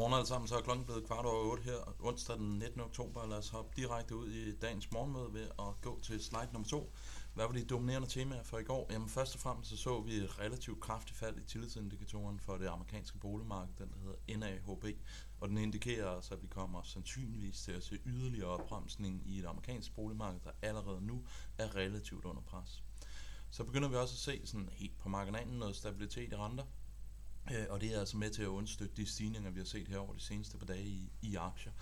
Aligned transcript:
Godmorgen 0.00 0.18
alle 0.18 0.28
sammen, 0.28 0.48
så 0.48 0.56
er 0.56 0.62
klokken 0.62 0.84
blevet 0.84 1.06
kvart 1.06 1.24
over 1.24 1.50
8 1.52 1.62
her, 1.62 1.94
onsdag 2.00 2.36
den 2.36 2.58
19. 2.58 2.80
oktober. 2.80 3.26
Lad 3.26 3.38
os 3.38 3.48
hoppe 3.48 3.72
direkte 3.76 4.16
ud 4.16 4.28
i 4.28 4.56
dagens 4.56 4.92
morgenmøde 4.92 5.34
ved 5.34 5.44
at 5.58 5.80
gå 5.82 6.00
til 6.02 6.24
slide 6.24 6.48
nummer 6.52 6.68
2. 6.68 6.92
Hvad 7.34 7.46
var 7.46 7.52
de 7.52 7.64
dominerende 7.64 8.08
temaer 8.08 8.42
for 8.42 8.58
i 8.58 8.62
går? 8.62 8.88
Jamen 8.92 9.08
først 9.08 9.34
og 9.34 9.40
fremmest 9.40 9.70
så, 9.70 9.76
så 9.76 10.00
vi 10.00 10.12
et 10.14 10.38
relativt 10.38 10.80
kraftigt 10.80 11.18
fald 11.18 11.38
i 11.38 11.44
tillidsindikatoren 11.44 12.40
for 12.40 12.56
det 12.56 12.66
amerikanske 12.66 13.18
boligmarked, 13.18 13.74
den 13.78 13.88
der 13.88 13.98
hedder 13.98 14.38
NAHB, 14.38 14.84
og 15.40 15.48
den 15.48 15.58
indikerer 15.58 16.10
altså, 16.10 16.34
at 16.34 16.42
vi 16.42 16.46
kommer 16.46 16.82
sandsynligvis 16.82 17.62
til 17.62 17.72
at 17.72 17.82
se 17.82 17.98
yderligere 18.06 18.48
opbremsning 18.48 19.22
i 19.26 19.38
et 19.38 19.46
amerikansk 19.46 19.94
boligmarked, 19.94 20.40
der 20.44 20.50
allerede 20.62 21.00
nu 21.06 21.24
er 21.58 21.76
relativt 21.76 22.24
under 22.24 22.42
pres. 22.42 22.82
Så 23.50 23.64
begynder 23.64 23.88
vi 23.88 23.96
også 23.96 24.14
at 24.14 24.18
se 24.18 24.46
sådan 24.46 24.68
helt 24.72 24.98
på 24.98 25.08
marginalen 25.08 25.58
noget 25.58 25.76
stabilitet 25.76 26.32
i 26.32 26.36
renter, 26.36 26.64
Øh, 27.50 27.66
og 27.68 27.80
det 27.80 27.94
er 27.94 28.00
altså 28.00 28.16
med 28.16 28.30
til 28.30 28.42
at 28.42 28.48
understøtte 28.48 28.96
de 28.96 29.06
stigninger, 29.06 29.50
vi 29.50 29.60
har 29.60 29.64
set 29.64 29.88
her 29.88 29.98
over 29.98 30.14
de 30.14 30.20
seneste 30.20 30.58
par 30.58 30.66
dage 30.66 30.84
i, 30.84 31.12
i 31.22 31.34
aktier. 31.34 31.72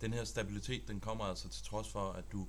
Den 0.00 0.12
her 0.12 0.24
stabilitet, 0.24 0.88
den 0.88 1.00
kommer 1.00 1.24
altså 1.24 1.48
til 1.48 1.64
trods 1.64 1.88
for, 1.88 2.12
at 2.12 2.32
du 2.32 2.48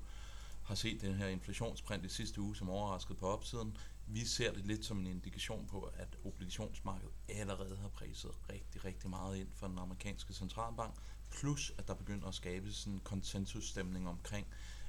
har 0.64 0.76
set 0.76 1.02
den 1.02 1.14
her 1.14 1.28
inflationsprint 1.28 2.06
i 2.06 2.10
sidste 2.10 2.42
uge, 2.42 2.56
som 2.56 2.70
overraskede 2.70 3.18
på 3.18 3.28
opsiden. 3.28 3.78
Vi 4.08 4.26
ser 4.26 4.54
det 4.54 4.68
lidt 4.68 4.86
som 4.86 5.00
en 5.00 5.08
indikation 5.08 5.68
på, 5.68 5.82
at 5.82 6.18
obligationsmarkedet 6.26 7.14
allerede 7.30 7.78
har 7.78 7.88
priset 7.90 8.32
rigtig, 8.50 8.86
rigtig 8.86 9.10
meget 9.10 9.38
ind 9.38 9.48
for 9.54 9.68
den 9.68 9.80
amerikanske 9.80 10.34
centralbank, 10.34 10.96
plus 11.32 11.74
at 11.78 11.88
der 11.88 11.94
begynder 11.94 12.28
at 12.28 12.36
skabe 12.36 12.72
sådan 12.72 12.94
en 12.94 13.00
konsensusstemning 13.00 14.08
omkring, 14.10 14.48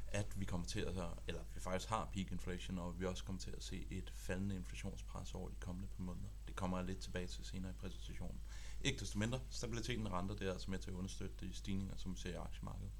at 0.08 0.40
vi 0.40 0.44
kommer 0.44 0.66
til 0.66 0.80
at, 0.80 0.94
eller 1.28 1.42
vi 1.54 1.60
faktisk 1.60 1.88
har 1.88 2.10
peak 2.12 2.32
inflation, 2.32 2.78
og 2.78 3.00
vi 3.00 3.06
også 3.06 3.24
kommer 3.24 3.40
til 3.40 3.50
at 3.50 3.62
se 3.62 3.86
et 3.90 4.12
faldende 4.14 4.54
inflationspres 4.54 5.34
over 5.34 5.48
de 5.48 5.54
kommende 5.60 5.88
par 5.88 6.02
måneder. 6.02 6.28
Kommer 6.58 6.78
jeg 6.78 6.86
lidt 6.86 6.98
tilbage 6.98 7.26
til 7.26 7.44
senere 7.44 7.70
i 7.70 7.74
præsentationen. 7.74 8.40
Ikke 8.80 9.00
desto 9.00 9.18
mindre, 9.18 9.40
stabiliteten 9.50 10.06
af 10.06 10.10
renter, 10.10 10.34
det 10.34 10.48
er 10.48 10.52
altså 10.52 10.70
med 10.70 10.78
til 10.78 10.90
at 10.90 10.94
understøtte 10.94 11.46
de 11.46 11.54
stigninger, 11.54 11.96
som 11.96 12.12
vi 12.14 12.18
ser 12.20 12.30
i 12.30 12.34
aktiemarkedet. 12.34 12.92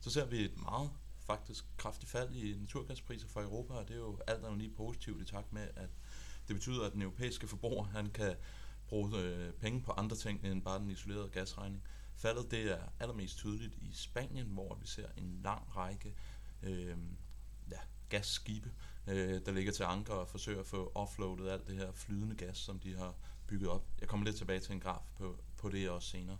Så 0.00 0.10
ser 0.10 0.26
vi 0.26 0.44
et 0.44 0.62
meget 0.62 0.90
faktisk 1.26 1.64
kraftigt 1.76 2.10
fald 2.10 2.34
i 2.34 2.58
naturgaspriser 2.58 3.28
for 3.28 3.42
Europa, 3.42 3.74
og 3.74 3.88
det 3.88 3.94
er 3.94 4.00
jo 4.00 4.18
alt 4.26 4.44
andet 4.44 4.58
lige 4.58 4.74
positivt 4.76 5.22
i 5.22 5.24
takt 5.24 5.52
med, 5.52 5.68
at 5.76 5.90
det 6.48 6.56
betyder, 6.56 6.86
at 6.86 6.92
den 6.92 7.02
europæiske 7.02 7.48
forbruger 7.48 7.84
han 7.84 8.10
kan 8.10 8.36
bruge 8.88 9.18
øh, 9.18 9.52
penge 9.52 9.80
på 9.80 9.92
andre 9.92 10.16
ting 10.16 10.44
end 10.44 10.62
bare 10.62 10.78
den 10.78 10.90
isolerede 10.90 11.28
gasregning. 11.28 11.82
Faldet 12.14 12.50
det 12.50 12.72
er 12.72 12.82
allermest 13.00 13.36
tydeligt 13.36 13.74
i 13.74 13.92
Spanien, 13.92 14.46
hvor 14.46 14.74
vi 14.74 14.86
ser 14.86 15.08
en 15.16 15.40
lang 15.44 15.76
række 15.76 16.14
øh, 16.62 16.96
ja, 17.70 17.78
gasskibe, 18.08 18.72
øh, 19.06 19.40
der 19.46 19.52
ligger 19.52 19.72
til 19.72 19.82
anker 19.82 20.14
og 20.14 20.28
forsøger 20.28 20.60
at 20.60 20.66
få 20.66 20.92
offloadet 20.94 21.50
alt 21.50 21.66
det 21.66 21.76
her 21.76 21.92
flydende 21.92 22.36
gas, 22.36 22.58
som 22.58 22.78
de 22.78 22.96
har 22.96 23.14
bygget 23.46 23.70
op. 23.70 23.84
Jeg 24.00 24.08
kommer 24.08 24.26
lidt 24.26 24.36
tilbage 24.36 24.60
til 24.60 24.72
en 24.72 24.80
graf 24.80 25.02
på, 25.18 25.36
på 25.56 25.68
det 25.68 25.90
også 25.90 26.08
senere. 26.08 26.38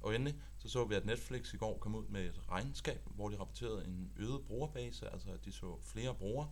Og 0.00 0.14
endelig 0.14 0.34
så 0.58 0.68
så 0.68 0.84
vi, 0.84 0.94
at 0.94 1.06
Netflix 1.06 1.54
i 1.54 1.56
går 1.56 1.78
kom 1.78 1.94
ud 1.94 2.06
med 2.08 2.24
et 2.24 2.40
regnskab, 2.50 3.00
hvor 3.14 3.28
de 3.28 3.38
rapporterede 3.38 3.84
en 3.84 4.12
øget 4.16 4.44
brugerbase, 4.46 5.08
altså 5.12 5.30
at 5.30 5.44
de 5.44 5.52
så 5.52 5.78
flere 5.82 6.14
brugere, 6.14 6.50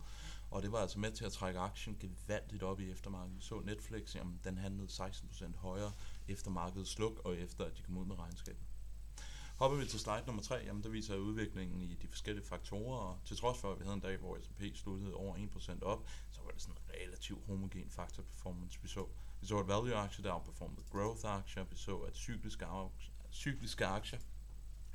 og 0.51 0.61
det 0.61 0.71
var 0.71 0.77
altså 0.77 0.99
med 0.99 1.11
til 1.11 1.25
at 1.25 1.31
trække 1.31 1.59
aktien 1.59 1.97
gevaldigt 1.99 2.63
op 2.63 2.79
i 2.79 2.91
eftermarkedet. 2.91 3.37
Vi 3.37 3.41
så 3.41 3.59
Netflix, 3.59 4.15
jamen, 4.15 4.39
den 4.43 4.57
handlede 4.57 4.87
16% 4.87 5.57
højere 5.57 5.91
efter 6.27 6.51
markedet 6.51 6.87
sluk, 6.87 7.21
og 7.25 7.37
efter 7.37 7.65
at 7.65 7.77
de 7.77 7.81
kom 7.81 7.97
ud 7.97 8.05
med 8.05 8.19
regnskabet. 8.19 8.63
Hopper 9.63 9.77
vi 9.77 9.85
til 9.85 9.99
slide 9.99 10.23
nummer 10.25 10.41
3, 10.41 10.55
jamen 10.55 10.83
der 10.83 10.89
viser 10.89 11.15
udviklingen 11.15 11.81
i 11.81 11.95
de 11.95 12.07
forskellige 12.07 12.45
faktorer, 12.45 12.97
og 12.97 13.19
til 13.25 13.37
trods 13.37 13.57
for, 13.59 13.71
at 13.71 13.79
vi 13.79 13.83
havde 13.83 13.93
en 13.93 13.99
dag, 13.99 14.17
hvor 14.17 14.37
S&P 14.41 14.61
sluttede 14.75 15.15
over 15.15 15.35
1% 15.35 15.83
op, 15.83 16.07
så 16.31 16.41
var 16.41 16.51
det 16.51 16.61
sådan 16.61 16.75
en 16.75 16.93
relativt 17.01 17.45
homogen 17.47 17.89
faktor 17.89 18.23
performance, 18.23 18.79
vi 18.81 18.87
så. 18.87 19.07
Vi 19.41 19.47
så 19.47 19.57
at 19.57 19.67
value-aktier 19.67 20.23
der 20.23 20.33
outperformede 20.33 20.83
growth-aktier, 20.91 21.63
vi 21.63 21.75
så 21.75 21.97
at 21.97 22.15
cykliske, 22.15 22.65
cykliske 23.31 23.85
aktier 23.85 24.19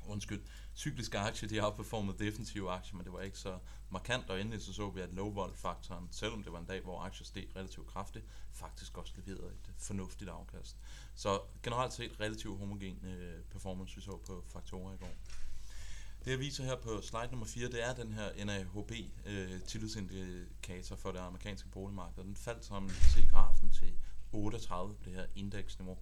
undskyld, 0.09 0.41
cykliske 0.75 1.17
aktier, 1.17 1.49
de 1.49 1.55
har 1.55 1.65
outperformet 1.65 2.19
defensive 2.19 2.71
aktier, 2.71 2.95
men 2.95 3.05
det 3.05 3.13
var 3.13 3.21
ikke 3.21 3.37
så 3.37 3.57
markant, 3.89 4.29
og 4.29 4.41
endelig 4.41 4.61
så 4.61 4.73
så 4.73 4.89
vi, 4.89 5.01
at 5.01 5.13
low 5.13 5.29
vol 5.29 5.55
faktoren 5.55 6.07
selvom 6.11 6.43
det 6.43 6.51
var 6.53 6.59
en 6.59 6.65
dag, 6.65 6.81
hvor 6.81 6.99
aktier 6.99 7.25
steg 7.25 7.47
relativt 7.55 7.87
kraftigt, 7.87 8.25
faktisk 8.51 8.97
også 8.97 9.13
leverede 9.17 9.47
et 9.47 9.69
øh, 9.69 9.73
fornuftigt 9.77 10.29
afkast. 10.29 10.77
Så 11.15 11.41
generelt 11.63 11.93
set 11.93 12.19
relativt 12.19 12.57
homogen 12.57 13.05
øh, 13.05 13.43
performance, 13.43 13.95
vi 13.95 14.01
så 14.01 14.17
på 14.17 14.43
faktorer 14.47 14.93
i 14.93 14.97
går. 14.97 15.13
Det 16.25 16.31
jeg 16.31 16.39
viser 16.39 16.63
her 16.63 16.75
på 16.75 17.01
slide 17.01 17.27
nummer 17.31 17.45
4, 17.45 17.67
det 17.67 17.83
er 17.83 17.93
den 17.93 18.13
her 18.13 18.45
NAHB 18.45 18.91
øh, 19.25 19.61
tillidsindikator 19.61 20.95
for 20.95 21.11
det 21.11 21.19
amerikanske 21.19 21.69
boligmarked. 21.69 22.23
Den 22.23 22.35
faldt, 22.35 22.65
som 22.65 22.83
man 22.83 22.91
kan 22.91 23.09
se 23.15 23.27
grafen, 23.31 23.71
til 23.71 23.93
38 24.31 24.93
på 24.93 25.01
det 25.05 25.13
her 25.13 25.25
indeksniveau. 25.35 25.97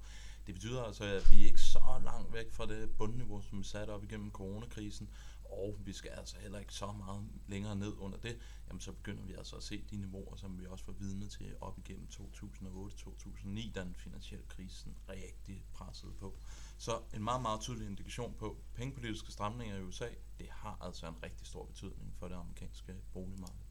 Det 0.47 0.56
betyder 0.56 0.84
altså, 0.84 1.03
at 1.03 1.31
vi 1.31 1.44
er 1.44 1.47
ikke 1.47 1.62
så 1.62 2.02
langt 2.03 2.34
væk 2.34 2.52
fra 2.52 2.66
det 2.66 2.97
bundniveau, 2.97 3.41
som 3.41 3.59
vi 3.59 3.63
satte 3.63 3.91
op 3.91 4.03
igennem 4.03 4.31
coronakrisen, 4.31 5.09
og 5.44 5.75
vi 5.80 5.94
skal 5.94 6.12
altså 6.12 6.38
heller 6.40 6.59
ikke 6.59 6.74
så 6.74 6.91
meget 6.91 7.30
længere 7.47 7.75
ned 7.75 7.94
under 7.97 8.18
det, 8.18 8.40
jamen 8.68 8.81
så 8.81 8.91
begynder 8.91 9.24
vi 9.24 9.34
altså 9.34 9.56
at 9.56 9.63
se 9.63 9.85
de 9.91 9.97
niveauer, 9.97 10.35
som 10.35 10.59
vi 10.59 10.66
også 10.66 10.85
var 10.85 10.94
vidne 10.94 11.28
til 11.28 11.56
op 11.62 11.78
igennem 11.78 12.08
2008-2009, 12.13 13.72
da 13.72 13.84
den 13.84 13.96
finansielle 13.96 14.46
krisen 14.47 14.97
rigtig 15.09 15.66
pressede 15.74 16.13
på. 16.13 16.40
Så 16.78 17.02
en 17.14 17.24
meget, 17.24 17.41
meget 17.41 17.62
tydelig 17.62 17.88
indikation 17.88 18.34
på, 18.40 18.58
pengepolitiske 18.74 19.31
stramninger 19.31 19.75
i 19.78 19.81
USA, 19.81 20.09
det 20.40 20.47
har 20.52 20.78
altså 20.81 21.08
en 21.08 21.24
rigtig 21.24 21.47
stor 21.47 21.66
betydning 21.66 22.16
for 22.16 22.28
det 22.28 22.35
amerikanske 22.35 22.96
boligmarked. 23.14 23.66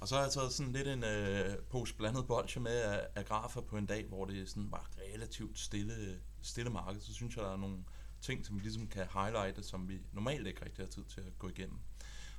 Og 0.00 0.08
så 0.08 0.14
har 0.14 0.22
jeg 0.22 0.32
taget 0.32 0.52
sådan 0.52 0.72
lidt 0.72 0.88
en 0.88 1.04
øh, 1.04 1.56
pose 1.70 1.94
blandet 1.94 2.26
bolsje 2.26 2.60
med 2.60 2.80
af, 2.80 3.06
af 3.14 3.24
grafer 3.24 3.60
på 3.60 3.76
en 3.76 3.86
dag, 3.86 4.04
hvor 4.04 4.24
det 4.24 4.48
sådan 4.48 4.70
var 4.72 4.90
relativt 4.98 5.58
stille, 5.58 6.20
stille 6.42 6.70
marked. 6.70 7.00
Så 7.00 7.14
synes 7.14 7.36
jeg, 7.36 7.44
der 7.44 7.52
er 7.52 7.56
nogle 7.56 7.84
ting, 8.20 8.46
som 8.46 8.56
vi 8.56 8.60
ligesom 8.60 8.86
kan 8.86 9.06
highlighte, 9.12 9.62
som 9.62 9.88
vi 9.88 10.00
normalt 10.12 10.46
ikke 10.46 10.64
rigtig 10.64 10.84
har 10.84 10.90
tid 10.90 11.04
til 11.04 11.20
at 11.20 11.38
gå 11.38 11.48
igennem. 11.48 11.78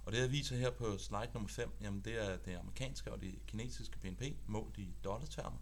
Og 0.06 0.12
det 0.12 0.20
jeg 0.20 0.32
viser 0.32 0.56
her 0.56 0.72
på 0.72 0.98
slide 0.98 1.30
nummer 1.34 1.50
5, 1.50 1.72
jamen 1.82 2.02
det 2.02 2.30
er 2.30 2.38
det 2.38 2.56
amerikanske 2.56 3.12
og 3.12 3.22
det 3.22 3.46
kinesiske 3.48 4.00
BNP 4.00 4.24
målt 4.48 4.78
i 4.78 4.96
dollartermer. 5.04 5.58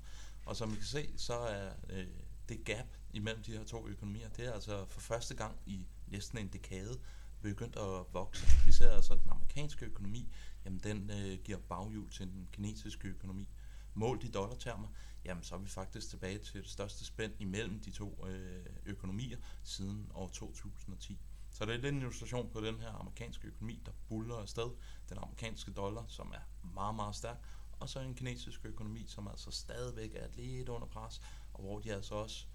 Og 0.45 0.55
som 0.55 0.73
I 0.73 0.75
kan 0.75 0.83
se, 0.85 1.09
så 1.17 1.33
er 1.33 1.71
øh, 1.89 2.07
det 2.49 2.63
gap 2.65 2.87
imellem 3.13 3.43
de 3.43 3.51
her 3.51 3.63
to 3.63 3.87
økonomier, 3.87 4.29
det 4.29 4.45
er 4.45 4.53
altså 4.53 4.85
for 4.85 5.01
første 5.01 5.35
gang 5.35 5.59
i 5.65 5.87
næsten 6.07 6.37
en 6.37 6.47
dekade 6.47 6.99
begyndt 7.41 7.75
at 7.75 8.13
vokse. 8.13 8.47
Vi 8.65 8.71
ser 8.71 8.91
altså, 8.91 9.13
den 9.13 9.31
amerikanske 9.31 9.85
økonomi, 9.85 10.29
jamen 10.67 10.79
den 10.79 11.09
øh, 11.09 11.39
giver 11.43 11.57
baghjul 11.57 12.09
til 12.09 12.27
den 12.27 12.49
kinesiske 12.51 13.07
økonomi. 13.07 13.47
Målt 13.93 14.23
i 14.23 14.31
dollartermer, 14.31 14.87
jamen 15.25 15.43
så 15.43 15.55
er 15.55 15.59
vi 15.59 15.69
faktisk 15.69 16.09
tilbage 16.09 16.37
til 16.37 16.61
det 16.61 16.69
største 16.69 17.05
spænd 17.05 17.33
imellem 17.39 17.79
de 17.79 17.91
to 17.91 18.25
øh, 18.27 18.65
økonomier 18.85 19.37
siden 19.63 20.11
år 20.13 20.27
2010. 20.27 21.17
Så 21.51 21.65
det 21.65 21.71
er 21.71 21.77
lidt 21.77 21.93
en 21.93 21.97
illustration 21.97 22.49
på 22.49 22.61
den 22.61 22.79
her 22.79 22.89
amerikanske 22.89 23.47
økonomi, 23.47 23.81
der 23.85 23.91
buller 24.09 24.35
afsted. 24.35 24.69
Den 25.09 25.17
amerikanske 25.17 25.71
dollar, 25.71 26.05
som 26.07 26.31
er 26.31 26.67
meget, 26.73 26.95
meget 26.95 27.15
stærk, 27.15 27.37
og 27.79 27.89
så 27.89 27.99
en 27.99 28.15
kinesisk 28.15 28.65
økonomi, 28.65 29.05
som 29.07 29.27
altså 29.27 29.51
stadigvæk 29.51 30.15
er 30.15 30.27
lidt 30.35 30.69
under 30.69 30.87
pres, 30.87 31.21
og 31.53 31.61
hvor 31.61 31.79
de 31.79 31.93
altså 31.93 32.15
også, 32.15 32.45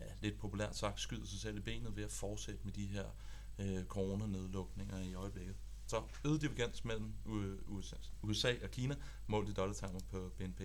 ja, 0.00 0.06
lidt 0.20 0.38
populært 0.38 0.76
sagt, 0.76 1.00
skyder 1.00 1.26
sig 1.26 1.40
selv 1.40 1.56
i 1.56 1.60
benet 1.60 1.96
ved 1.96 2.04
at 2.04 2.10
fortsætte 2.10 2.60
med 2.64 2.72
de 2.72 2.86
her 2.86 3.06
øh, 3.58 3.84
coronanedlukninger 3.84 4.98
i 4.98 5.14
øjeblikket. 5.14 5.56
Så 5.86 6.02
øget 6.24 6.40
divergens 6.40 6.84
mellem 6.84 7.14
USA, 8.22 8.54
og 8.62 8.70
Kina 8.70 8.96
målt 9.26 9.48
i 9.48 9.52
dollartermer 9.52 10.00
på 10.10 10.32
BNP. 10.38 10.60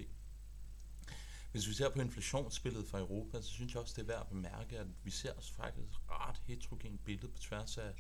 Hvis 1.52 1.68
vi 1.68 1.74
ser 1.74 1.90
på 1.90 2.02
inflationsbilledet 2.02 2.88
fra 2.88 3.00
Europa, 3.00 3.42
så 3.42 3.50
synes 3.50 3.74
jeg 3.74 3.82
også, 3.82 3.94
det 3.96 4.02
er 4.02 4.14
værd 4.14 4.22
at 4.22 4.28
bemærke, 4.28 4.80
at 4.80 4.88
vi 5.04 5.12
ser 5.12 5.34
os 5.34 5.52
faktisk 5.52 6.00
ret 6.10 6.42
heterogent 6.46 7.06
billede 7.06 7.28
på 7.28 7.40
tværs 7.40 7.78
af, 7.78 7.94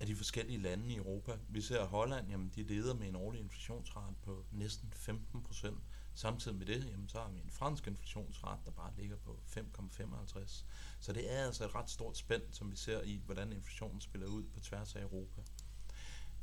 af 0.00 0.06
de 0.06 0.16
forskellige 0.16 0.58
lande 0.58 0.94
i 0.94 0.96
Europa. 0.96 1.32
Vi 1.48 1.60
ser 1.60 1.80
at 1.80 1.88
Holland, 1.88 2.28
jamen 2.28 2.52
de 2.54 2.62
leder 2.62 2.94
med 2.94 3.08
en 3.08 3.16
årlig 3.16 3.40
inflationsrate 3.40 4.14
på 4.22 4.44
næsten 4.52 4.92
15 4.96 5.42
procent. 5.42 5.78
Samtidig 6.14 6.56
med 6.56 6.66
det, 6.66 6.86
jamen, 6.90 7.08
så 7.08 7.18
har 7.18 7.28
vi 7.30 7.38
en 7.38 7.50
fransk 7.50 7.86
inflationsrate, 7.86 8.62
der 8.64 8.70
bare 8.70 8.92
ligger 8.96 9.16
på 9.16 9.42
5,55. 9.46 10.64
Så 11.00 11.12
det 11.12 11.32
er 11.32 11.46
altså 11.46 11.64
et 11.64 11.74
ret 11.74 11.90
stort 11.90 12.18
spænd, 12.18 12.42
som 12.50 12.70
vi 12.70 12.76
ser 12.76 13.02
i, 13.02 13.20
hvordan 13.24 13.52
inflationen 13.52 14.00
spiller 14.00 14.26
ud 14.26 14.44
på 14.44 14.60
tværs 14.60 14.96
af 14.96 15.02
Europa. 15.02 15.42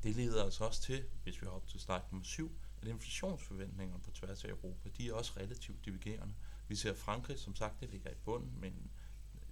Det 0.04 0.16
leder 0.16 0.44
os 0.44 0.62
også 0.62 0.81
til, 0.81 1.04
hvis 1.24 1.42
vi 1.42 1.48
er 1.48 1.51
op 1.51 1.68
til 1.68 1.80
slide 1.80 2.04
nummer 2.12 2.25
7, 2.25 2.51
at 2.81 2.88
inflationsforventningerne 2.88 4.04
på 4.04 4.12
tværs 4.12 4.44
af 4.44 4.50
Europa, 4.50 4.90
de 4.98 5.10
er 5.10 5.13
også 5.13 5.34
relativt 5.38 5.86
divergerende. 5.86 6.34
Vi 6.68 6.75
ser 6.75 6.94
Frankrig, 6.94 7.40
som 7.40 7.56
sagt, 7.56 7.80
det 7.80 7.90
ligger 7.90 8.12
i 8.12 8.16
bunden, 8.25 8.60
men 8.60 8.92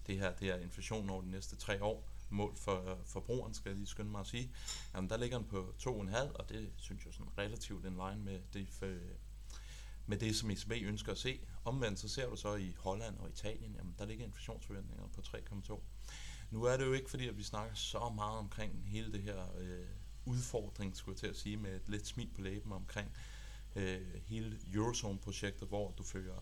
det 0.08 0.20
her 0.20 0.36
det 0.36 0.50
er 0.50 0.58
inflationen 0.58 1.10
over 1.10 1.22
de 1.22 1.32
næste 1.32 1.56
tre 1.56 1.84
år. 1.84 2.10
Mål 2.30 2.56
for 2.56 3.00
forbrugeren, 3.06 3.54
skal 3.54 3.70
jeg 3.70 3.76
lige 3.76 3.88
skynde 3.88 4.12
mig 4.12 4.20
at 4.20 4.28
sige. 4.28 4.52
Jamen, 4.94 5.10
der 5.10 5.18
ligger 5.18 5.38
den 5.38 5.48
på 5.48 5.74
2,5, 5.80 6.34
og 6.34 6.50
det 6.50 6.72
synes 6.78 7.06
jeg 7.06 7.14
sådan 7.14 7.38
relativt 7.38 7.86
in 7.86 7.92
line 7.92 8.18
med 8.18 8.40
det, 8.54 8.68
øh, 8.82 9.02
med 10.06 10.18
det, 10.18 10.36
som 10.36 10.52
ECB 10.52 10.72
ønsker 10.72 11.12
at 11.12 11.18
se. 11.18 11.40
Omvendt 11.66 12.00
så 12.00 12.10
ser 12.10 12.30
du 12.30 12.36
så 12.36 12.56
i 12.56 12.74
Holland 12.78 13.18
og 13.18 13.30
Italien, 13.30 13.76
jamen, 13.76 13.96
der 13.98 14.06
ligger 14.06 14.26
inflationsforventninger 14.26 15.08
på 15.08 15.22
3,2. 15.22 15.82
Nu 16.52 16.64
er 16.64 16.78
det 16.78 16.86
jo 16.86 16.94
ikke 16.94 17.10
fordi, 17.10 17.28
at 17.28 17.38
vi 17.38 17.44
snakker 17.44 17.76
så 17.76 18.10
meget 18.16 18.38
omkring 18.38 18.90
hele 18.90 19.14
det 19.14 19.22
her 19.22 19.58
øh, 19.58 19.86
udfordring, 20.28 20.96
skulle 20.96 21.14
jeg 21.14 21.20
til 21.20 21.28
at 21.28 21.36
sige, 21.36 21.58
med 21.58 21.76
et 21.76 21.90
lidt 21.90 22.08
smil 22.08 22.30
på 22.36 22.42
læben 22.42 22.72
omkring 22.72 23.12
øh, 23.76 24.02
hele 24.26 24.60
Eurozone-projektet, 24.74 25.68
hvor 25.68 25.94
du 25.98 26.04
fører 26.04 26.40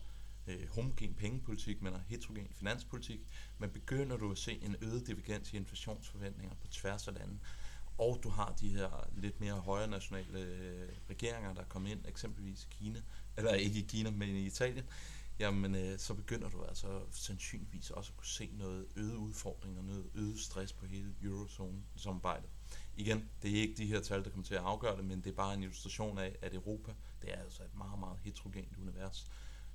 øh, 0.48 0.68
homogen 0.70 1.14
pengepolitik, 1.14 1.82
men 1.82 1.94
heterogen 2.08 2.48
finanspolitik, 2.52 3.20
men 3.58 3.70
begynder 3.70 4.18
du 4.18 4.32
at 4.32 4.38
se 4.38 4.60
en 4.64 4.76
øget 4.82 5.08
divergens 5.08 5.54
i 5.54 5.58
inflationsforventninger 5.58 6.56
på 6.56 6.68
tværs 6.68 7.08
af 7.08 7.14
landet, 7.14 7.40
og 7.98 8.20
du 8.24 8.30
har 8.30 8.56
de 8.62 8.70
her 8.70 9.10
lidt 9.18 9.40
mere 9.40 9.54
højre 9.54 9.88
nationale 9.88 10.40
øh, 10.40 10.90
regeringer, 11.10 11.54
der 11.54 11.64
kommer 11.64 11.90
ind, 11.90 12.06
eksempelvis 12.08 12.64
i 12.64 12.68
Kina, 12.70 13.02
eller 13.38 13.54
ikke 13.54 13.80
i 13.80 13.86
Kina, 13.90 14.12
men 14.12 14.30
i 14.30 14.46
Italien, 14.46 14.86
jamen 15.40 15.76
øh, 15.76 16.00
så 16.00 16.14
begynder 16.14 16.50
du 16.50 16.64
altså 16.64 17.02
sandsynligvis 17.12 17.90
også 17.90 18.12
at 18.12 18.18
kunne 18.18 18.28
se 18.28 18.50
noget 18.54 18.86
øget 18.96 19.16
udfordring 19.16 19.78
og 19.78 19.84
noget 19.84 20.10
øget 20.16 20.40
stress 20.40 20.74
på 20.74 20.86
hele 20.86 21.16
eurozone-samarbejdet. 21.24 22.50
Igen, 22.98 23.30
det 23.42 23.58
er 23.58 23.62
ikke 23.62 23.74
de 23.78 23.86
her 23.86 24.02
tal, 24.02 24.24
der 24.24 24.30
kommer 24.30 24.46
til 24.46 24.56
at 24.56 24.62
afgøre 24.62 24.98
det, 24.98 25.06
men 25.06 25.22
det 25.22 25.30
er 25.30 25.36
bare 25.36 25.54
en 25.54 25.64
illustration 25.64 26.18
af, 26.18 26.36
at 26.42 26.54
Europa, 26.54 26.94
det 27.22 27.34
er 27.34 27.44
altså 27.44 27.64
et 27.64 27.76
meget, 27.78 28.00
meget 28.00 28.20
heterogent 28.20 28.78
univers. 28.78 29.32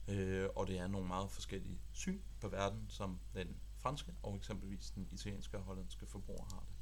Øh, 0.08 0.48
og 0.56 0.66
det 0.66 0.78
er 0.78 0.86
nogle 0.86 1.06
meget 1.08 1.30
forskellige 1.30 1.80
syn 1.92 2.20
på 2.40 2.48
verden, 2.48 2.86
som 2.88 3.18
den 3.34 3.56
franske 3.76 4.12
og 4.22 4.36
eksempelvis 4.36 4.90
den 4.90 5.08
italienske 5.10 5.56
og 5.56 5.62
hollandske 5.62 6.06
forbruger 6.06 6.44
har 6.44 6.60
det. 6.60 6.80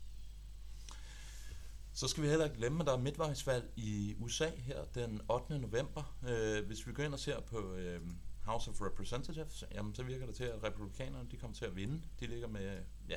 Så 1.93 2.09
skal 2.09 2.23
vi 2.23 2.29
heller 2.29 2.45
ikke 2.45 2.57
glemme, 2.57 2.81
at 2.81 2.87
der 2.87 2.93
er 2.93 2.99
midtvejsvalg 2.99 3.71
i 3.77 4.15
USA 4.19 4.51
her 4.57 4.85
den 4.85 5.21
8. 5.31 5.59
november. 5.59 6.17
Øh, 6.29 6.67
hvis 6.67 6.87
vi 6.87 6.93
går 6.93 7.03
ind 7.03 7.13
og 7.13 7.21
ser 7.21 7.41
på 7.41 7.75
øh, 7.75 8.01
House 8.45 8.71
of 8.71 8.81
Representatives, 8.81 9.65
jamen, 9.75 9.95
så 9.95 10.03
virker 10.03 10.27
det 10.27 10.35
til, 10.35 10.45
at 10.45 10.63
republikanerne 10.63 11.29
de 11.31 11.37
kommer 11.37 11.55
til 11.57 11.65
at 11.65 11.77
vinde. 11.77 12.03
De 12.21 12.27
ligger 12.27 12.49
med 12.49 12.83
ja, 13.09 13.17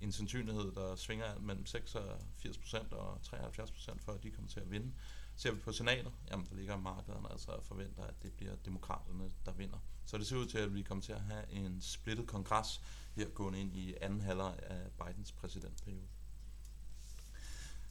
en 0.00 0.12
sandsynlighed, 0.12 0.72
der 0.72 0.96
svinger 0.96 1.38
mellem 1.38 1.64
86% 1.68 2.94
og 2.94 3.20
73% 3.26 3.98
for, 3.98 4.12
at 4.12 4.22
de 4.22 4.30
kommer 4.30 4.50
til 4.50 4.60
at 4.60 4.70
vinde. 4.70 4.92
Ser 5.36 5.52
vi 5.52 5.60
på 5.60 5.72
senatet, 5.72 6.12
jamen 6.30 6.46
der 6.50 6.56
ligger 6.56 6.76
markederne 6.76 7.32
altså 7.32 7.50
og 7.50 7.64
forventer, 7.64 8.04
at 8.04 8.22
det 8.22 8.32
bliver 8.32 8.56
demokraterne, 8.64 9.30
der 9.44 9.52
vinder. 9.52 9.78
Så 10.06 10.18
det 10.18 10.26
ser 10.26 10.36
ud 10.36 10.46
til, 10.46 10.58
at 10.58 10.74
vi 10.74 10.82
kommer 10.82 11.04
til 11.04 11.12
at 11.12 11.20
have 11.20 11.50
en 11.50 11.80
splittet 11.80 12.26
kongres 12.26 12.80
her 13.16 13.28
gående 13.28 13.60
ind 13.60 13.76
i 13.76 13.94
anden 14.00 14.20
halvleg 14.20 14.58
af 14.62 14.90
Bidens 14.90 15.32
præsidentperiode. 15.32 16.08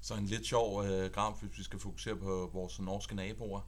Så 0.01 0.15
en 0.15 0.25
lidt 0.25 0.47
sjov 0.47 0.83
øh, 0.85 1.11
graf, 1.11 1.41
hvis 1.41 1.57
vi 1.57 1.63
skal 1.63 1.79
fokusere 1.79 2.15
på 2.15 2.49
vores 2.53 2.79
norske 2.79 3.15
naboer, 3.15 3.61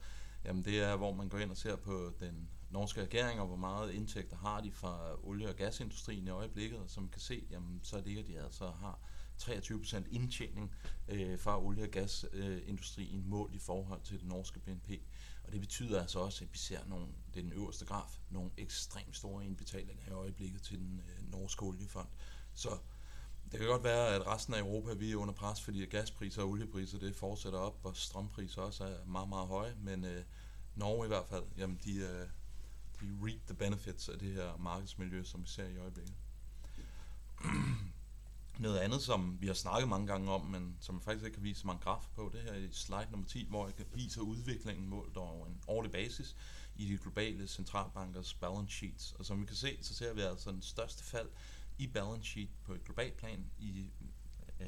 jamen 0.45 0.65
det 0.65 0.79
er, 0.79 0.95
hvor 0.95 1.13
man 1.13 1.29
går 1.29 1.37
ind 1.37 1.51
og 1.51 1.57
ser 1.57 1.75
på 1.75 2.13
den 2.19 2.49
norske 2.69 3.01
regering, 3.01 3.39
og 3.39 3.47
hvor 3.47 3.55
meget 3.55 3.93
indtægter 3.93 4.37
har 4.37 4.61
de 4.61 4.71
fra 4.71 5.15
olie- 5.23 5.49
og 5.49 5.55
gasindustrien 5.55 6.27
i 6.27 6.29
øjeblikket, 6.29 6.79
og 6.79 6.89
som 6.89 7.03
vi 7.03 7.09
kan 7.11 7.21
se, 7.21 7.47
jamen, 7.51 7.79
så 7.83 8.01
ligger 8.05 8.23
de 8.23 8.39
altså 8.39 8.69
har 8.69 8.99
23% 9.41 10.03
indtjening 10.11 10.71
øh, 11.07 11.39
fra 11.39 11.63
olie- 11.63 11.83
og 11.83 11.89
gasindustrien 11.89 13.19
øh, 13.19 13.25
målt 13.29 13.53
i 13.53 13.59
forhold 13.59 14.01
til 14.01 14.19
det 14.19 14.27
norske 14.27 14.59
BNP. 14.59 14.89
Og 15.43 15.51
det 15.51 15.59
betyder 15.59 16.01
altså 16.01 16.19
også, 16.19 16.43
at 16.43 16.53
vi 16.53 16.57
ser 16.57 16.85
nogle, 16.85 17.07
det 17.33 17.39
er 17.39 17.43
den 17.43 17.53
øverste 17.53 17.85
graf, 17.85 18.17
nogle 18.29 18.51
ekstremt 18.57 19.17
store 19.17 19.45
indbetalinger 19.45 20.03
i 20.07 20.11
øjeblikket 20.11 20.61
til 20.61 20.79
den 20.79 21.01
øh, 21.07 21.31
norske 21.31 21.63
oliefond. 21.63 22.07
Så 22.53 22.77
det 23.51 23.59
kan 23.59 23.67
godt 23.67 23.83
være, 23.83 24.15
at 24.15 24.27
resten 24.27 24.53
af 24.53 24.59
Europa 24.59 24.93
vi 24.93 25.11
er 25.11 25.15
under 25.15 25.33
pres, 25.33 25.61
fordi 25.61 25.85
gaspriser 25.85 26.41
og 26.41 26.49
oliepriser 26.49 26.99
det 26.99 27.15
fortsætter 27.15 27.59
op, 27.59 27.79
og 27.83 27.95
strømpriser 27.95 28.61
også 28.61 28.83
er 28.83 29.05
meget, 29.05 29.29
meget 29.29 29.47
høje, 29.47 29.75
men 29.81 30.05
øh, 30.05 30.23
Norge 30.75 31.05
i 31.05 31.07
hvert 31.07 31.25
fald, 31.29 31.43
jamen 31.57 31.79
de, 31.83 31.95
øh, 31.95 32.27
de 33.01 33.17
reap 33.21 33.39
the 33.45 33.53
benefits 33.53 34.09
af 34.09 34.19
det 34.19 34.33
her 34.33 34.57
markedsmiljø, 34.57 35.23
som 35.23 35.43
vi 35.43 35.47
ser 35.47 35.67
i 35.67 35.77
øjeblikket. 35.77 36.15
Noget 38.59 38.77
andet, 38.77 39.01
som 39.01 39.37
vi 39.41 39.47
har 39.47 39.53
snakket 39.53 39.89
mange 39.89 40.07
gange 40.07 40.31
om, 40.31 40.45
men 40.45 40.77
som 40.79 40.95
jeg 40.95 41.03
faktisk 41.03 41.25
ikke 41.25 41.35
kan 41.35 41.43
vise 41.43 41.59
så 41.59 41.67
mange 41.67 41.83
graf 41.83 42.07
på, 42.15 42.29
det 42.33 42.41
her 42.41 42.53
i 42.53 42.69
slide 42.71 43.07
nummer 43.11 43.27
10, 43.27 43.47
hvor 43.49 43.67
jeg 43.67 43.85
viser 43.93 44.21
udviklingen 44.21 44.87
målt 44.87 45.17
over 45.17 45.47
en 45.47 45.61
årlig 45.67 45.91
basis 45.91 46.35
i 46.75 46.91
de 46.91 46.97
globale 46.97 47.47
centralbankers 47.47 48.33
balance 48.33 48.75
sheets. 48.75 49.11
Og 49.11 49.25
som 49.25 49.41
vi 49.41 49.45
kan 49.45 49.55
se, 49.55 49.77
så 49.81 49.93
ser 49.93 50.13
vi 50.13 50.21
altså 50.21 50.51
den 50.51 50.61
største 50.61 51.03
fald 51.03 51.29
i 51.77 51.87
balance 51.87 52.29
sheet 52.29 52.49
på 52.63 52.73
et 52.73 52.83
globalt 52.83 53.17
plan 53.17 53.45
i, 53.59 53.89
øh, 54.59 54.67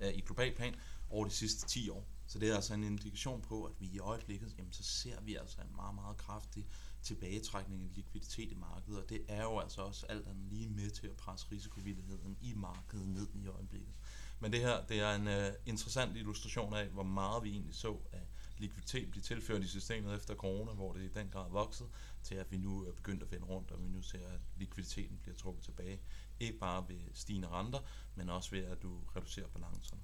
ja, 0.00 0.08
i 0.10 0.20
global 0.20 0.54
plan 0.54 0.74
over 1.10 1.24
de 1.24 1.30
sidste 1.30 1.66
10 1.66 1.88
år. 1.88 2.06
Så 2.26 2.38
det 2.38 2.50
er 2.50 2.54
altså 2.54 2.74
en 2.74 2.84
indikation 2.84 3.42
på, 3.42 3.64
at 3.64 3.72
vi 3.80 3.86
i 3.86 3.98
øjeblikket, 3.98 4.54
jamen, 4.58 4.72
så 4.72 4.82
ser 4.82 5.20
vi 5.20 5.34
altså 5.34 5.60
en 5.60 5.76
meget, 5.76 5.94
meget 5.94 6.16
kraftig 6.16 6.66
tilbagetrækning 7.02 7.82
af 7.84 7.96
likviditet 7.96 8.52
i 8.52 8.54
markedet, 8.54 9.02
og 9.02 9.08
det 9.08 9.24
er 9.28 9.42
jo 9.42 9.58
altså 9.58 9.82
også 9.82 10.06
alt 10.06 10.26
andet 10.26 10.44
lige 10.48 10.68
med 10.68 10.90
til 10.90 11.06
at 11.06 11.16
presse 11.16 11.46
risikovilligheden 11.52 12.38
i 12.40 12.54
markedet 12.54 13.08
ned 13.08 13.28
i 13.34 13.46
øjeblikket. 13.46 13.94
Men 14.40 14.52
det 14.52 14.60
her, 14.60 14.86
det 14.86 15.00
er 15.00 15.14
en 15.14 15.26
uh, 15.26 15.54
interessant 15.66 16.16
illustration 16.16 16.74
af, 16.74 16.88
hvor 16.88 17.02
meget 17.02 17.44
vi 17.44 17.50
egentlig 17.50 17.74
så 17.74 17.96
af 18.12 18.26
likviditet 18.58 19.10
blive 19.10 19.22
tilført 19.22 19.62
i 19.62 19.68
systemet 19.68 20.14
efter 20.14 20.34
corona, 20.34 20.72
hvor 20.72 20.92
det 20.92 21.02
i 21.02 21.08
den 21.08 21.28
grad 21.28 21.50
voksede, 21.50 21.88
til 22.22 22.34
at 22.34 22.52
vi 22.52 22.56
nu 22.56 22.84
er 22.84 22.92
begyndt 22.92 23.22
at 23.22 23.30
vende 23.30 23.46
rundt, 23.46 23.70
og 23.70 23.82
vi 23.82 23.88
nu 23.88 24.02
ser, 24.02 24.28
at 24.28 24.40
likviditeten 24.56 25.18
bliver 25.22 25.36
trukket 25.36 25.64
tilbage. 25.64 26.00
Ikke 26.40 26.58
bare 26.58 26.88
ved 26.88 27.00
stigende 27.14 27.48
renter, 27.48 27.78
men 28.14 28.28
også 28.28 28.50
ved, 28.50 28.64
at 28.64 28.82
du 28.82 29.00
reducerer 29.16 29.48
balancerne. 29.48 30.02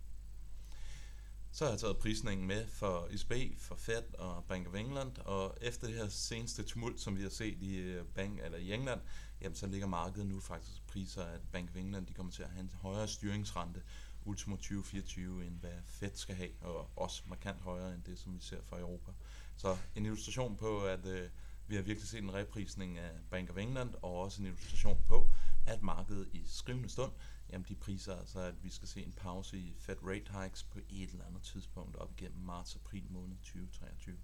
Så 1.54 1.64
har 1.64 1.72
jeg 1.72 1.80
taget 1.80 1.98
prisningen 1.98 2.46
med 2.46 2.66
for 2.66 3.08
ISB, 3.10 3.32
for 3.58 3.74
Fed 3.74 4.14
og 4.18 4.44
Bank 4.44 4.68
of 4.68 4.74
England, 4.74 5.18
og 5.18 5.56
efter 5.60 5.86
det 5.86 5.96
her 5.96 6.08
seneste 6.08 6.62
tumult, 6.62 7.00
som 7.00 7.16
vi 7.16 7.22
har 7.22 7.28
set 7.28 7.62
i, 7.62 7.76
øh, 7.76 8.04
Bank, 8.06 8.40
eller 8.44 8.58
i 8.58 8.72
England, 8.72 9.00
jamen, 9.40 9.56
så 9.56 9.66
ligger 9.66 9.86
markedet 9.86 10.26
nu 10.26 10.40
faktisk 10.40 10.86
priser, 10.86 11.22
at 11.22 11.40
Bank 11.52 11.70
of 11.70 11.76
England 11.76 12.06
de 12.06 12.12
kommer 12.14 12.32
til 12.32 12.42
at 12.42 12.48
have 12.48 12.60
en 12.60 12.72
højere 12.82 13.08
styringsrente 13.08 13.82
ultimo 14.24 14.56
2024, 14.56 15.46
end 15.46 15.60
hvad 15.60 15.72
Fed 15.84 16.10
skal 16.14 16.34
have, 16.34 16.50
og 16.60 16.90
også 16.96 17.22
markant 17.26 17.60
højere 17.60 17.94
end 17.94 18.02
det, 18.02 18.18
som 18.18 18.34
vi 18.34 18.40
ser 18.40 18.62
for 18.62 18.78
Europa. 18.78 19.12
Så 19.56 19.76
en 19.96 20.06
illustration 20.06 20.56
på, 20.56 20.84
at 20.84 21.06
øh, 21.06 21.28
vi 21.66 21.74
har 21.74 21.82
virkelig 21.82 22.08
set 22.08 22.22
en 22.22 22.34
reprisning 22.34 22.98
af 22.98 23.10
Bank 23.30 23.50
of 23.50 23.56
England, 23.56 23.94
og 24.02 24.20
også 24.20 24.42
en 24.42 24.46
illustration 24.46 25.02
på, 25.06 25.30
at 25.66 25.82
markedet 25.82 26.28
i 26.32 26.42
skrivende 26.46 26.88
stund 26.88 27.12
Jamen 27.52 27.66
de 27.68 27.74
priser 27.74 28.16
altså, 28.16 28.38
at 28.38 28.64
vi 28.64 28.70
skal 28.70 28.88
se 28.88 29.02
en 29.02 29.12
pause 29.12 29.58
i 29.58 29.74
Fed 29.78 29.96
rate 30.02 30.42
hikes 30.42 30.62
på 30.62 30.78
et 30.90 31.10
eller 31.10 31.24
andet 31.26 31.42
tidspunkt 31.42 31.96
op 31.96 32.12
igennem 32.18 32.44
marts-april 32.44 33.04
måned 33.10 33.36
2023. 33.36 34.16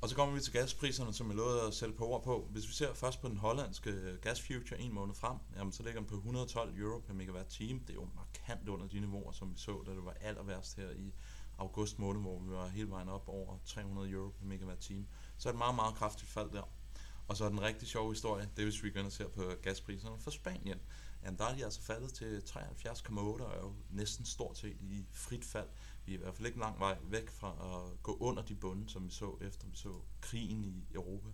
Og 0.00 0.08
så 0.08 0.14
kommer 0.14 0.34
vi 0.34 0.40
til 0.40 0.52
gaspriserne, 0.52 1.14
som 1.14 1.28
jeg 1.28 1.36
lovede 1.36 1.62
at 1.62 1.74
sætte 1.74 1.94
på 1.94 2.06
ord 2.06 2.22
på. 2.22 2.48
Hvis 2.50 2.68
vi 2.68 2.72
ser 2.72 2.94
først 2.94 3.20
på 3.20 3.28
den 3.28 3.36
hollandske 3.36 3.90
øh, 3.90 4.18
gas 4.18 4.42
future 4.42 4.80
en 4.80 4.92
måned 4.92 5.14
frem, 5.14 5.36
jamen 5.56 5.72
så 5.72 5.82
ligger 5.82 6.00
den 6.00 6.08
på 6.08 6.14
112 6.14 6.78
euro 6.80 6.98
per 6.98 7.14
megawatt 7.14 7.48
time. 7.48 7.80
Det 7.80 7.90
er 7.90 7.94
jo 7.94 8.08
markant 8.16 8.68
under 8.68 8.88
de 8.88 9.00
niveauer, 9.00 9.32
som 9.32 9.52
vi 9.54 9.58
så, 9.58 9.82
da 9.86 9.90
det 9.90 10.04
var 10.04 10.14
aller 10.20 10.42
værst 10.42 10.76
her 10.76 10.90
i 10.90 11.14
august 11.58 11.98
måned, 11.98 12.20
hvor 12.20 12.40
vi 12.40 12.50
var 12.50 12.68
hele 12.68 12.90
vejen 12.90 13.08
op 13.08 13.28
over 13.28 13.58
300 13.64 14.10
euro 14.10 14.28
per 14.28 14.46
megawatt 14.46 14.80
time. 14.80 15.06
Så 15.38 15.48
er 15.48 15.52
det 15.52 15.56
et 15.56 15.58
meget, 15.58 15.74
meget 15.74 15.94
kraftigt 15.94 16.30
fald 16.30 16.50
der. 16.50 16.68
Og 17.28 17.36
så 17.36 17.44
er 17.44 17.48
den 17.48 17.62
rigtig 17.62 17.88
sjove 17.88 18.12
historie, 18.12 18.48
det 18.56 18.62
er 18.62 18.66
hvis 18.66 18.82
vi 18.82 18.90
går 18.90 19.00
ind 19.00 19.06
og 19.06 19.12
ser 19.12 19.28
på 19.28 19.52
gaspriserne 19.62 20.18
for 20.18 20.30
Spanien 20.30 20.78
jamen 21.22 21.38
der 21.38 21.44
er 21.44 21.54
de 21.56 21.64
altså 21.64 21.80
faldet 21.80 22.14
til 22.14 22.42
73,8 22.50 23.18
og 23.18 23.56
er 23.56 23.60
jo 23.60 23.74
næsten 23.90 24.24
stort 24.24 24.58
set 24.58 24.76
i 24.80 25.06
frit 25.12 25.44
fald. 25.44 25.68
Vi 26.06 26.14
er 26.14 26.18
i 26.18 26.22
hvert 26.22 26.34
fald 26.34 26.46
ikke 26.46 26.58
lang 26.58 26.80
vej 26.80 26.98
væk 27.02 27.30
fra 27.30 27.50
at 27.50 28.02
gå 28.02 28.16
under 28.16 28.42
de 28.42 28.54
bunde, 28.54 28.90
som 28.90 29.06
vi 29.06 29.10
så 29.10 29.38
efter 29.40 29.66
vi 29.66 29.76
så 29.76 30.00
krigen 30.20 30.64
i 30.64 30.86
Europa. 30.94 31.28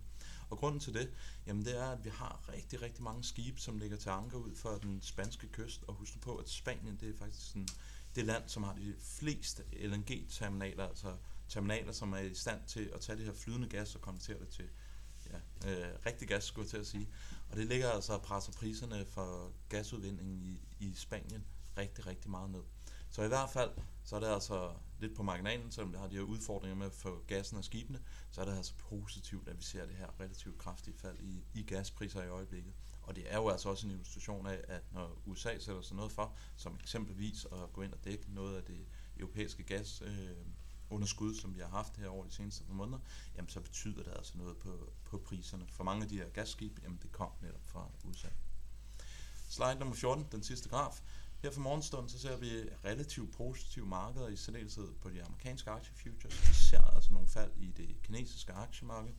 Og 0.49 0.57
grunden 0.57 0.79
til 0.79 0.93
det, 0.93 1.11
jamen 1.47 1.65
det 1.65 1.77
er, 1.77 1.85
at 1.91 2.05
vi 2.05 2.09
har 2.09 2.49
rigtig, 2.53 2.81
rigtig 2.81 3.03
mange 3.03 3.23
skibe, 3.23 3.61
som 3.61 3.77
ligger 3.77 3.97
til 3.97 4.09
anker 4.09 4.37
ud 4.37 4.55
for 4.55 4.69
den 4.69 5.01
spanske 5.01 5.47
kyst. 5.47 5.83
Og 5.87 5.93
husk 5.93 6.21
på, 6.21 6.35
at 6.35 6.49
Spanien 6.49 6.97
det 6.99 7.09
er 7.09 7.17
faktisk 7.17 7.47
sådan, 7.47 7.67
det 8.15 8.25
land, 8.25 8.43
som 8.47 8.63
har 8.63 8.73
de 8.73 8.95
fleste 8.99 9.63
LNG-terminaler, 9.71 10.87
altså 10.87 11.15
terminaler, 11.49 11.91
som 11.91 12.13
er 12.13 12.17
i 12.17 12.33
stand 12.33 12.61
til 12.67 12.91
at 12.93 13.01
tage 13.01 13.17
det 13.17 13.25
her 13.25 13.33
flydende 13.33 13.69
gas 13.69 13.95
og 13.95 14.01
konvertere 14.01 14.39
det 14.39 14.49
til 14.49 14.69
ja, 15.31 15.69
øh, 15.71 15.99
rigtig 16.05 16.27
gas, 16.27 16.43
skulle 16.43 16.63
jeg 16.63 16.69
til 16.69 16.77
at 16.77 16.87
sige. 16.87 17.09
Og 17.49 17.57
det 17.57 17.67
ligger 17.67 17.89
altså 17.89 18.13
og 18.13 18.21
presser 18.21 18.51
priserne 18.51 19.05
for 19.05 19.51
gasudvindingen 19.69 20.41
i, 20.41 20.59
i 20.79 20.93
Spanien 20.95 21.45
rigtig, 21.77 22.07
rigtig 22.07 22.31
meget 22.31 22.49
ned. 22.49 22.63
Så 23.09 23.23
i 23.23 23.27
hvert 23.27 23.49
fald, 23.49 23.71
så 24.03 24.15
er 24.15 24.19
det 24.19 24.27
altså 24.27 24.73
lidt 24.99 25.15
på 25.15 25.23
marginalen, 25.23 25.71
selvom 25.71 25.91
det 25.91 26.01
har 26.01 26.07
de 26.07 26.15
her 26.15 26.21
udfordringer 26.21 26.75
med 26.75 26.85
at 26.85 26.93
få 26.93 27.23
gassen 27.27 27.57
og 27.57 27.63
skibene, 27.63 27.99
så 28.31 28.41
er 28.41 28.45
det 28.45 28.57
altså 28.57 28.73
positivt, 28.77 29.47
at 29.47 29.57
vi 29.57 29.63
ser 29.63 29.85
det 29.85 29.95
her 29.95 30.19
relativt 30.19 30.57
kraftige 30.57 30.97
fald 30.97 31.19
i, 31.19 31.43
i 31.53 31.63
gaspriser 31.63 32.23
i 32.23 32.27
øjeblikket. 32.27 32.73
Og 33.01 33.15
det 33.15 33.33
er 33.33 33.37
jo 33.37 33.49
altså 33.49 33.69
også 33.69 33.87
en 33.87 33.93
illustration 33.93 34.47
af, 34.47 34.61
at 34.67 34.81
når 34.91 35.21
USA 35.25 35.59
sætter 35.59 35.81
sig 35.81 35.95
noget 35.95 36.11
for, 36.11 36.35
som 36.55 36.77
eksempelvis 36.83 37.45
at 37.45 37.73
gå 37.73 37.81
ind 37.81 37.93
og 37.93 38.05
dække 38.05 38.33
noget 38.33 38.57
af 38.57 38.63
det 38.63 38.85
europæiske 39.17 39.63
gas, 39.63 40.01
øh, 40.01 40.37
underskud, 40.89 41.35
som 41.35 41.55
vi 41.55 41.59
har 41.59 41.67
haft 41.67 41.97
her 41.97 42.07
over 42.07 42.25
de 42.25 42.31
seneste 42.31 42.63
par 42.63 42.73
måneder, 42.73 42.99
jamen 43.35 43.49
så 43.49 43.61
betyder 43.61 44.03
det 44.03 44.13
altså 44.15 44.37
noget 44.37 44.57
på, 44.57 44.93
på 45.03 45.17
priserne. 45.17 45.67
For 45.69 45.83
mange 45.83 46.03
af 46.03 46.09
de 46.09 46.17
her 46.17 46.29
gasskib, 46.29 46.79
jamen 46.83 46.99
det 47.01 47.11
kom 47.11 47.29
netop 47.41 47.65
fra 47.65 47.91
USA. 48.03 48.27
Slide 49.49 49.75
nummer 49.79 49.95
14, 49.95 50.27
den 50.31 50.43
sidste 50.43 50.69
graf. 50.69 51.01
Her 51.41 51.51
for 51.51 51.61
morgenstunden, 51.61 52.09
så 52.09 52.19
ser 52.19 52.37
vi 52.37 52.49
relativt 52.85 53.33
positive 53.33 53.85
markeder, 53.85 54.27
i 54.27 54.35
særdeleshed 54.35 54.93
på 55.01 55.09
de 55.09 55.23
amerikanske 55.23 55.69
aktiefutures. 55.69 56.49
Vi 56.49 56.53
ser 56.53 56.81
altså 56.81 57.13
nogle 57.13 57.27
fald 57.27 57.51
i 57.57 57.71
det 57.71 58.01
kinesiske 58.03 58.53
aktiemarked, 58.53 59.13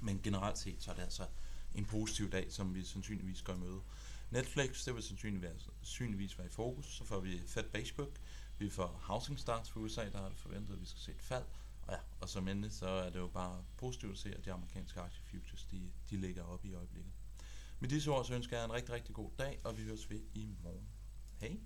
men 0.00 0.20
generelt 0.22 0.58
set, 0.58 0.82
så 0.82 0.90
er 0.90 0.94
det 0.94 1.02
altså 1.02 1.26
en 1.74 1.84
positiv 1.84 2.30
dag, 2.30 2.52
som 2.52 2.74
vi 2.74 2.84
sandsynligvis 2.84 3.42
går 3.42 3.52
i 3.52 3.56
møde. 3.56 3.80
Netflix, 4.30 4.84
det 4.84 4.94
vil 4.94 5.02
sandsynligvis, 5.02 5.62
sandsynligvis 5.62 6.38
være 6.38 6.46
i 6.46 6.50
fokus, 6.50 6.86
så 6.86 7.04
får 7.04 7.20
vi 7.20 7.42
Fed 7.46 7.64
Facebook, 7.72 8.18
vi 8.58 8.70
får 8.70 9.00
housing 9.02 9.38
starts 9.38 9.70
for 9.70 9.80
USA, 9.80 10.08
der 10.10 10.20
er 10.20 10.28
det 10.28 10.38
forventet, 10.38 10.74
at 10.74 10.80
vi 10.80 10.86
skal 10.86 11.00
se 11.00 11.12
et 11.12 11.22
fald. 11.22 11.44
Og 11.82 11.92
ja, 11.92 11.98
og 12.20 12.28
som 12.28 12.48
endelig, 12.48 12.72
så 12.72 12.88
er 12.88 13.10
det 13.10 13.18
jo 13.18 13.26
bare 13.26 13.64
positivt 13.76 14.12
at 14.12 14.18
se, 14.18 14.34
at 14.34 14.44
de 14.44 14.52
amerikanske 14.52 15.00
aktiefutures, 15.00 15.64
de, 15.64 15.92
de 16.10 16.16
ligger 16.16 16.42
op 16.42 16.64
i 16.64 16.74
øjeblikket. 16.74 17.12
Med 17.80 17.88
disse 17.88 18.10
ord, 18.10 18.24
så 18.24 18.34
ønsker 18.34 18.56
jeg 18.56 18.64
en 18.64 18.72
rigtig, 18.72 18.94
rigtig 18.94 19.14
god 19.14 19.30
dag, 19.38 19.60
og 19.64 19.78
vi 19.78 19.82
høres 19.82 20.10
ved 20.10 20.20
i 20.34 20.48
morgen. 20.62 20.88
Hej! 21.40 21.58